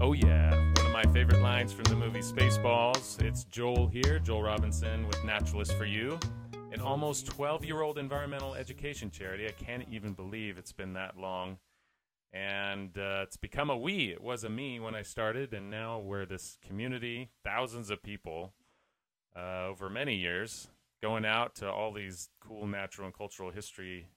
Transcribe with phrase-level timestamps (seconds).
[0.00, 0.50] Oh, yeah.
[0.50, 3.20] One of my favorite lines from the movie Spaceballs.
[3.20, 6.18] It's Joel here, Joel Robinson with Naturalist for You,
[6.72, 9.46] an almost 12 year old environmental education charity.
[9.48, 11.58] I can't even believe it's been that long.
[12.32, 14.12] And uh, it's become a we.
[14.12, 18.52] It was a me when I started, and now we're this community, thousands of people
[19.34, 20.68] uh, over many years,
[21.02, 24.08] going out to all these cool natural and cultural history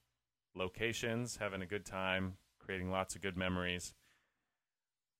[0.54, 2.34] locations, having a good time,
[2.64, 3.94] creating lots of good memories.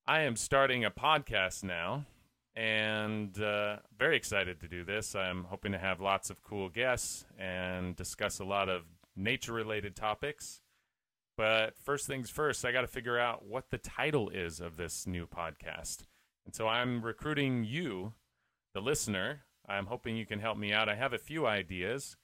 [0.07, 2.05] I am starting a podcast now
[2.55, 5.15] and uh, very excited to do this.
[5.15, 8.83] I'm hoping to have lots of cool guests and discuss a lot of
[9.15, 10.61] nature related topics.
[11.37, 15.07] But first things first, I got to figure out what the title is of this
[15.07, 16.03] new podcast.
[16.45, 18.13] And so I'm recruiting you,
[18.73, 19.41] the listener.
[19.67, 20.89] I'm hoping you can help me out.
[20.89, 22.17] I have a few ideas,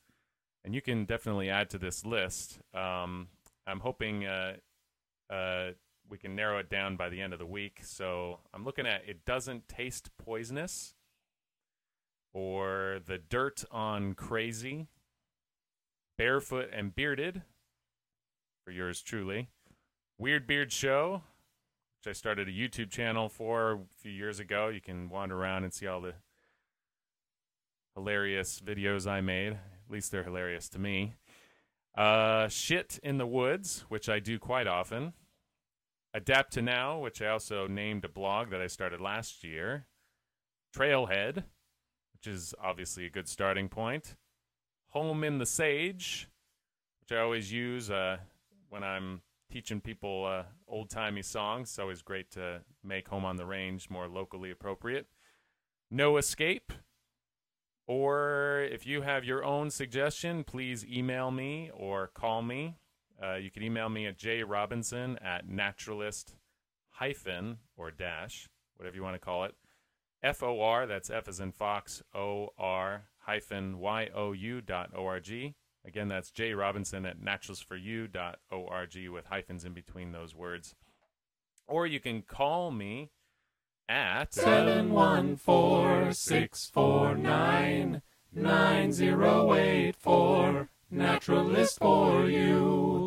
[0.65, 2.59] and you can definitely add to this list.
[2.73, 3.29] Um,
[3.65, 4.57] I'm hoping uh,
[5.29, 5.69] uh,
[6.09, 7.79] we can narrow it down by the end of the week.
[7.83, 10.93] So I'm looking at It Doesn't Taste Poisonous,
[12.33, 14.87] or The Dirt on Crazy,
[16.17, 17.41] Barefoot and Bearded,
[18.63, 19.49] for yours truly,
[20.17, 21.23] Weird Beard Show,
[21.99, 24.67] which I started a YouTube channel for a few years ago.
[24.67, 26.13] You can wander around and see all the
[27.95, 29.53] hilarious videos I made.
[29.53, 31.15] At least they're hilarious to me.
[31.95, 35.13] Uh, Shit in the Woods, which I do quite often.
[36.17, 39.85] Adapt to Now, which I also named a blog that I started last year.
[40.75, 41.43] Trailhead,
[42.15, 44.15] which is obviously a good starting point.
[44.93, 46.27] Home in the Sage,
[47.01, 48.17] which I always use uh,
[48.67, 51.69] when I'm teaching people uh, old timey songs.
[51.69, 55.05] It's always great to make Home on the Range more locally appropriate.
[55.91, 56.73] No Escape.
[57.85, 62.77] Or if you have your own suggestion, please email me or call me.
[63.21, 66.35] Uh, you can email me at jrobinson at naturalist
[66.89, 69.55] hyphen or dash, whatever you want to call it.
[70.23, 74.91] F O R, that's F as in Fox, O R hyphen Y O U dot
[74.95, 75.55] O R G.
[75.85, 80.35] Again, that's J Robinson at naturalistforyou dot O R G with hyphens in between those
[80.35, 80.75] words.
[81.67, 83.11] Or you can call me
[83.89, 88.01] at Seven one four six four nine
[88.33, 90.69] nine zero eight four.
[90.89, 93.06] Naturalist for you.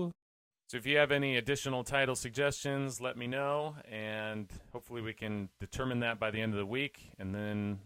[0.70, 5.48] So if you have any additional title suggestions, let me know, and hopefully we can
[5.58, 7.10] determine that by the end of the week.
[7.18, 7.80] And then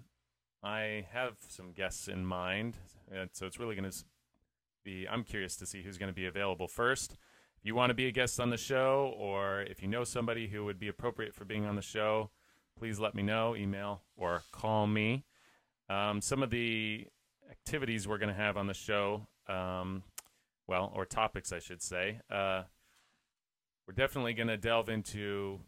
[0.63, 2.77] I have some guests in mind,
[3.11, 4.05] and so it's really going to
[4.85, 5.09] be.
[5.09, 7.13] I'm curious to see who's going to be available first.
[7.59, 10.49] If you want to be a guest on the show, or if you know somebody
[10.49, 12.29] who would be appropriate for being on the show,
[12.79, 15.25] please let me know, email or call me.
[15.89, 17.07] Um, some of the
[17.51, 20.03] activities we're going to have on the show um,
[20.67, 22.21] well, or topics, I should say.
[22.31, 22.63] Uh,
[23.87, 25.61] we're definitely going to delve into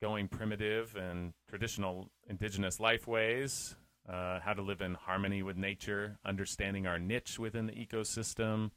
[0.00, 3.76] going primitive and traditional indigenous life ways,
[4.08, 8.72] uh, how to live in harmony with nature, understanding our niche within the ecosystem,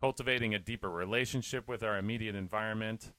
[0.00, 3.12] cultivating a deeper relationship with our immediate environment.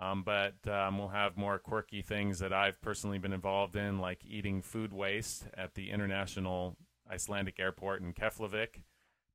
[0.00, 4.24] Um, but um, we'll have more quirky things that I've personally been involved in, like
[4.24, 6.76] eating food waste at the International
[7.08, 8.82] Icelandic Airport in Keflavik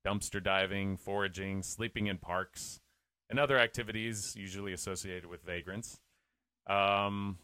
[0.07, 2.79] dumpster diving, foraging, sleeping in parks,
[3.29, 5.99] and other activities usually associated with vagrants.
[6.69, 7.37] Um,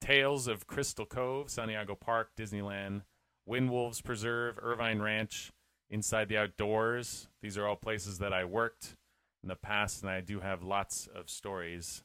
[0.00, 3.02] Tales of Crystal Cove, Santiago Park, Disneyland,
[3.46, 5.50] Wind Wolves Preserve, Irvine Ranch,
[5.90, 7.28] Inside the Outdoors.
[7.42, 8.96] These are all places that I worked
[9.42, 12.04] in the past, and I do have lots of stories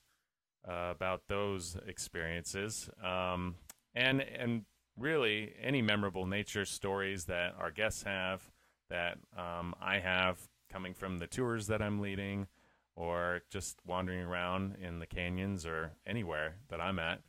[0.68, 2.90] uh, about those experiences.
[3.04, 3.56] Um,
[3.94, 4.66] and and
[4.98, 8.52] really any memorable nature stories that our guests have
[8.90, 10.40] that um, I have
[10.72, 12.48] coming from the tours that I'm leading
[12.96, 17.22] or just wandering around in the canyons or anywhere that I'm at.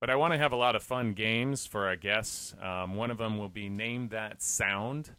[0.00, 2.54] But I want to have a lot of fun games for our guests.
[2.62, 5.16] Um, one of them will be Name That Sound,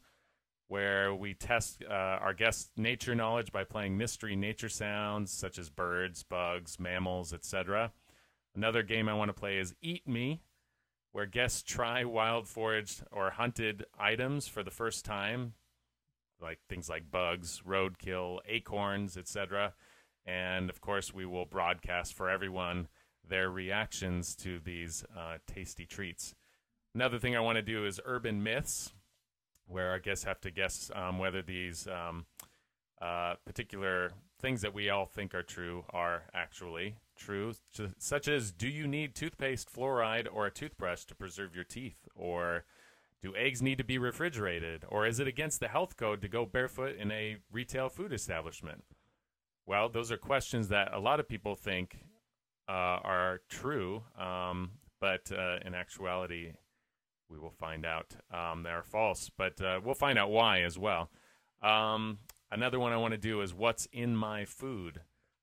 [0.69, 5.69] where we test uh, our guests' nature knowledge by playing mystery nature sounds such as
[5.69, 7.91] birds, bugs, mammals, etc.
[8.55, 10.39] Another game I want to play is Eat Me,
[11.11, 15.55] where guests try wild foraged or hunted items for the first time
[16.41, 19.73] like things like bugs, roadkill, acorns, etc.
[20.25, 22.87] And of course, we will broadcast for everyone
[23.27, 26.35] their reactions to these uh, tasty treats.
[26.95, 28.93] Another thing I want to do is urban myths,
[29.67, 32.25] where our guests have to guess um, whether these um,
[33.01, 37.53] uh, particular things that we all think are true are actually true,
[37.97, 42.07] such as do you need toothpaste, fluoride, or a toothbrush to preserve your teeth?
[42.15, 42.63] Or
[43.21, 44.85] do eggs need to be refrigerated?
[44.87, 48.83] Or is it against the health code to go barefoot in a retail food establishment?
[49.65, 51.97] Well, those are questions that a lot of people think
[52.67, 52.71] uh,
[53.03, 56.53] are true, um, but uh, in actuality,
[57.29, 59.29] we will find out um, they are false.
[59.37, 61.09] But uh, we'll find out why as well.
[61.61, 62.19] Um,
[62.51, 65.01] another one I want to do is what's in my food,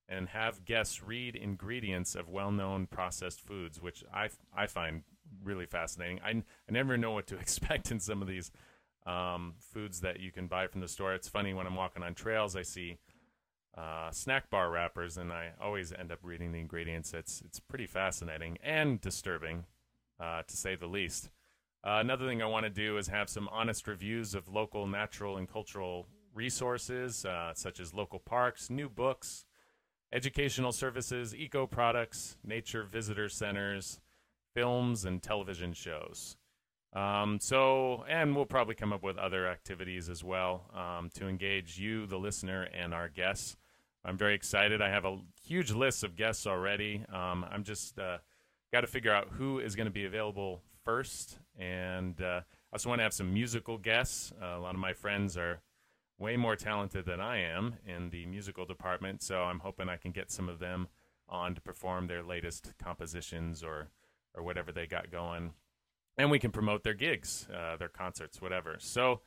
[0.09, 5.03] and have guests read ingredients of well-known processed foods, which I I find
[5.43, 6.21] really fascinating.
[6.25, 8.51] I I never know what to expect in some of these
[9.07, 11.15] um, foods that you can buy from the store.
[11.15, 12.99] It's funny when I'm walking on trails, I see
[13.77, 17.13] uh, snack bar wrappers, and I always end up reading the ingredients.
[17.13, 19.65] It's it's pretty fascinating and disturbing,
[20.19, 21.31] uh, to say the least.
[21.85, 25.37] Uh, another thing I want to do is have some honest reviews of local natural
[25.37, 29.45] and cultural resources, uh, such as local parks, new books,
[30.13, 34.01] educational services, eco products, nature visitor centers,
[34.57, 36.39] films, and television shows.
[36.95, 41.79] Um, so, and we'll probably come up with other activities as well um, to engage
[41.79, 43.59] you, the listener, and our guests.
[44.03, 44.81] I'm very excited.
[44.81, 47.05] I have a huge list of guests already.
[47.13, 48.17] Um, I'm just uh,
[48.73, 52.89] got to figure out who is going to be available first, and uh, I also
[52.89, 54.33] want to have some musical guests.
[54.41, 55.61] Uh, a lot of my friends are
[56.19, 60.13] way more talented than I am in the musical department, so I'm hoping I can
[60.13, 60.89] get some of them
[61.29, 63.89] on to perform their latest compositions or
[64.37, 65.53] or whatever they got going,
[66.17, 68.77] and we can promote their gigs, uh, their concerts, whatever.
[68.79, 69.21] So.